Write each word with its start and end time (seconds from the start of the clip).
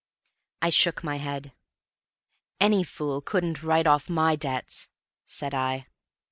I 0.63 0.71
shook 0.71 1.03
my 1.03 1.17
head. 1.17 1.53
"Any 2.59 2.83
fool 2.83 3.21
couldn't 3.21 3.61
write 3.61 3.85
off 3.85 4.09
my 4.09 4.35
debts," 4.35 4.89
said 5.27 5.53
I. 5.53 5.85